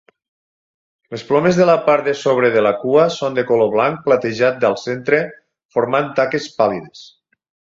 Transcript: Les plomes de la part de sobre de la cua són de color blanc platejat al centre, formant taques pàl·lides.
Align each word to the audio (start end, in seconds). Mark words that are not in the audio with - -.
Les 1.15 1.25
plomes 1.31 1.59
de 1.59 1.67
la 1.69 1.75
part 1.89 2.07
de 2.07 2.15
sobre 2.21 2.49
de 2.57 2.63
la 2.69 2.73
cua 2.85 3.05
són 3.17 3.37
de 3.41 3.45
color 3.51 3.71
blanc 3.75 4.01
platejat 4.09 4.67
al 4.71 4.79
centre, 4.87 5.21
formant 5.77 6.11
taques 6.23 6.53
pàl·lides. 6.63 7.05